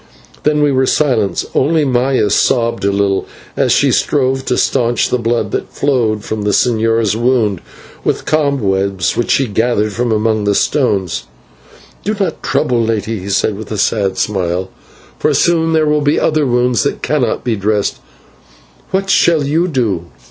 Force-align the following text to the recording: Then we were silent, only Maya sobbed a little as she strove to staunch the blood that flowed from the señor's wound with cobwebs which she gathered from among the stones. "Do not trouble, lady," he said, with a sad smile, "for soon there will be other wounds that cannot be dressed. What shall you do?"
Then 0.41 0.63
we 0.63 0.71
were 0.71 0.87
silent, 0.87 1.45
only 1.53 1.85
Maya 1.85 2.31
sobbed 2.31 2.83
a 2.83 2.91
little 2.91 3.27
as 3.55 3.71
she 3.71 3.91
strove 3.91 4.43
to 4.45 4.57
staunch 4.57 5.09
the 5.09 5.19
blood 5.19 5.51
that 5.51 5.71
flowed 5.71 6.23
from 6.23 6.41
the 6.41 6.49
señor's 6.49 7.15
wound 7.15 7.61
with 8.03 8.25
cobwebs 8.25 9.15
which 9.15 9.29
she 9.29 9.45
gathered 9.45 9.93
from 9.93 10.11
among 10.11 10.45
the 10.45 10.55
stones. 10.55 11.25
"Do 12.03 12.15
not 12.19 12.41
trouble, 12.41 12.83
lady," 12.83 13.19
he 13.19 13.29
said, 13.29 13.55
with 13.55 13.71
a 13.71 13.77
sad 13.77 14.17
smile, 14.17 14.71
"for 15.19 15.35
soon 15.35 15.73
there 15.73 15.85
will 15.85 16.01
be 16.01 16.19
other 16.19 16.47
wounds 16.47 16.81
that 16.81 17.03
cannot 17.03 17.43
be 17.43 17.55
dressed. 17.55 17.97
What 18.89 19.07
shall 19.07 19.43
you 19.43 19.67
do?" 19.67 20.07